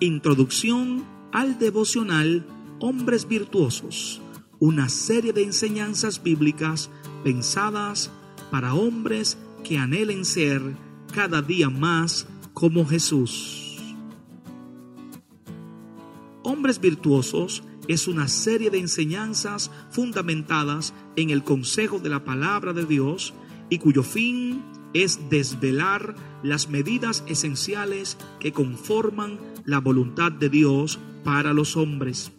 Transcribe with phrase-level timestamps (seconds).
[0.00, 2.44] Introducción al devocional
[2.80, 4.20] Hombres Virtuosos,
[4.58, 6.90] una serie de enseñanzas bíblicas
[7.22, 8.10] pensadas
[8.50, 10.60] para hombres que anhelen ser
[11.14, 13.78] cada día más como Jesús.
[16.42, 22.84] Hombres Virtuosos es una serie de enseñanzas fundamentadas en el consejo de la palabra de
[22.84, 23.32] Dios
[23.70, 24.60] y cuyo fin
[24.94, 32.32] es desvelar las medidas esenciales que conforman la voluntad de Dios para los hombres.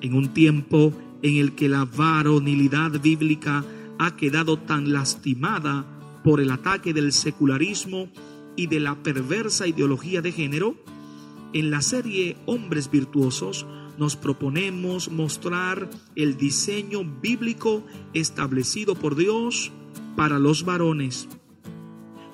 [0.00, 0.92] En un tiempo
[1.22, 3.64] en el que la varonilidad bíblica
[3.98, 5.84] ha quedado tan lastimada
[6.22, 8.08] por el ataque del secularismo
[8.56, 10.76] y de la perversa ideología de género,
[11.52, 13.66] en la serie Hombres Virtuosos
[13.98, 17.82] nos proponemos mostrar el diseño bíblico
[18.14, 19.72] establecido por Dios
[20.14, 21.28] para los varones.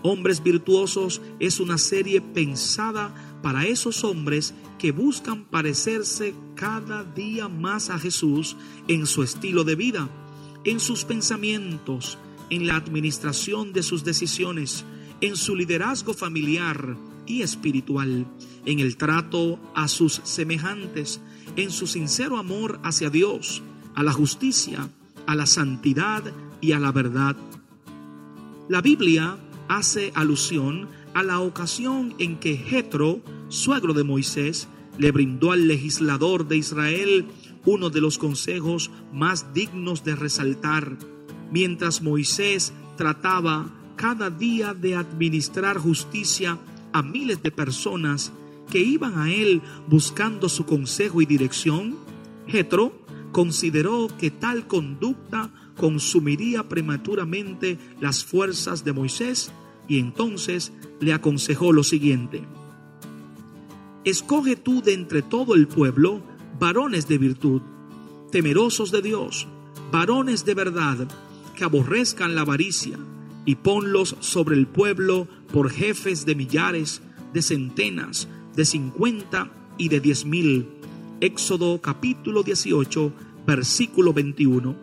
[0.06, 7.88] Hombres Virtuosos es una serie pensada para esos hombres que buscan parecerse cada día más
[7.88, 8.54] a Jesús
[8.86, 10.10] en su estilo de vida,
[10.64, 12.18] en sus pensamientos,
[12.50, 14.84] en la administración de sus decisiones,
[15.22, 18.26] en su liderazgo familiar y espiritual,
[18.66, 21.22] en el trato a sus semejantes,
[21.56, 23.62] en su sincero amor hacia Dios,
[23.94, 24.86] a la justicia,
[25.26, 26.22] a la santidad
[26.60, 27.36] y a la verdad.
[28.68, 35.52] La Biblia hace alusión a la ocasión en que Jetro, suegro de Moisés, le brindó
[35.52, 37.26] al legislador de Israel
[37.64, 40.96] uno de los consejos más dignos de resaltar,
[41.50, 46.58] mientras Moisés trataba cada día de administrar justicia
[46.92, 48.32] a miles de personas
[48.70, 51.96] que iban a él buscando su consejo y dirección,
[52.46, 53.03] Jetro
[53.34, 59.50] consideró que tal conducta consumiría prematuramente las fuerzas de Moisés
[59.88, 62.44] y entonces le aconsejó lo siguiente.
[64.04, 66.22] Escoge tú de entre todo el pueblo
[66.60, 67.60] varones de virtud,
[68.30, 69.48] temerosos de Dios,
[69.90, 71.08] varones de verdad,
[71.56, 72.96] que aborrezcan la avaricia,
[73.44, 79.98] y ponlos sobre el pueblo por jefes de millares, de centenas, de cincuenta y de
[79.98, 80.68] diez mil.
[81.20, 83.12] Éxodo capítulo 18,
[83.46, 84.76] versículo 21.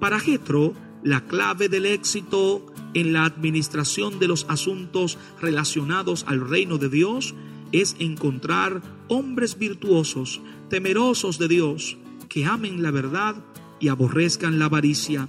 [0.00, 2.64] Para Jetro, la clave del éxito
[2.94, 7.34] en la administración de los asuntos relacionados al reino de Dios
[7.72, 10.40] es encontrar hombres virtuosos,
[10.70, 13.36] temerosos de Dios, que amen la verdad
[13.78, 15.28] y aborrezcan la avaricia.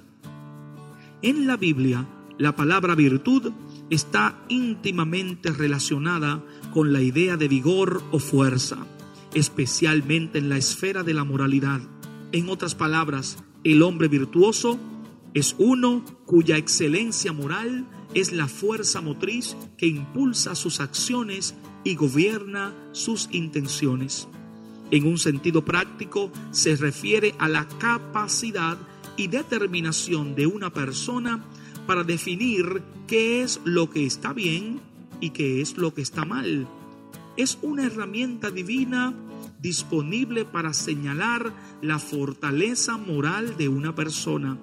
[1.21, 2.07] En la Biblia,
[2.37, 3.51] la palabra virtud
[3.89, 6.41] está íntimamente relacionada
[6.71, 8.77] con la idea de vigor o fuerza,
[9.33, 11.81] especialmente en la esfera de la moralidad.
[12.31, 14.79] En otras palabras, el hombre virtuoso
[15.33, 22.73] es uno cuya excelencia moral es la fuerza motriz que impulsa sus acciones y gobierna
[22.91, 24.27] sus intenciones.
[24.91, 28.77] En un sentido práctico se refiere a la capacidad
[29.17, 31.43] y determinación de una persona
[31.85, 34.79] para definir qué es lo que está bien
[35.21, 36.67] y qué es lo que está mal.
[37.39, 39.13] Es una herramienta divina
[39.61, 44.57] disponible para señalar la fortaleza moral de una persona.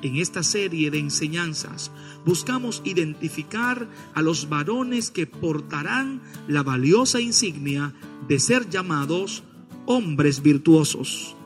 [0.00, 1.90] En esta serie de enseñanzas
[2.24, 7.92] buscamos identificar a los varones que portarán la valiosa insignia
[8.26, 9.42] de ser llamados
[9.84, 11.36] hombres virtuosos.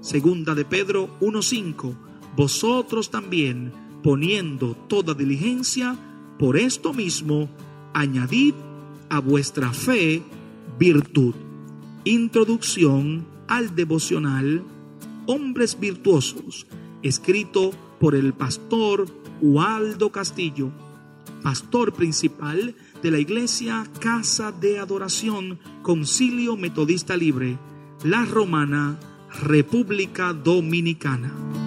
[0.00, 1.96] Segunda de Pedro 1.5.
[2.36, 3.72] Vosotros también
[4.04, 5.96] poniendo toda diligencia,
[6.38, 7.50] por esto mismo,
[7.92, 8.54] añadid
[9.10, 10.22] a vuestra fe
[10.78, 11.34] virtud.
[12.04, 14.64] Introducción al devocional
[15.26, 16.66] Hombres Virtuosos,
[17.02, 19.06] escrito por el pastor
[19.42, 20.70] Waldo Castillo,
[21.42, 27.58] pastor principal de la iglesia Casa de Adoración Concilio Metodista Libre,
[28.02, 28.98] La Romana,
[29.42, 31.59] República Dominicana.